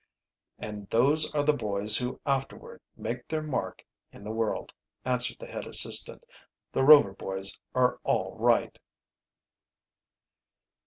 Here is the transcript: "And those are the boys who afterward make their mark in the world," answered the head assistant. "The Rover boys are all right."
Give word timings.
"And 0.57 0.89
those 0.89 1.31
are 1.35 1.43
the 1.43 1.53
boys 1.55 1.95
who 1.97 2.19
afterward 2.25 2.81
make 2.97 3.27
their 3.27 3.43
mark 3.43 3.85
in 4.11 4.23
the 4.23 4.31
world," 4.31 4.73
answered 5.05 5.37
the 5.37 5.45
head 5.45 5.67
assistant. 5.67 6.23
"The 6.71 6.81
Rover 6.81 7.13
boys 7.13 7.59
are 7.75 7.99
all 8.03 8.35
right." 8.35 8.79